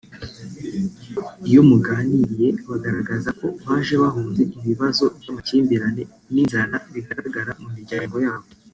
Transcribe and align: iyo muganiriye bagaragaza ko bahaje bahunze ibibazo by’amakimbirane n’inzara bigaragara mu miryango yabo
iyo 1.49 1.61
muganiriye 1.69 2.49
bagaragaza 2.69 3.29
ko 3.39 3.45
bahaje 3.61 3.93
bahunze 4.03 4.41
ibibazo 4.57 5.03
by’amakimbirane 5.19 6.01
n’inzara 6.33 6.75
bigaragara 6.93 7.51
mu 7.61 7.69
miryango 7.77 8.15
yabo 8.25 8.47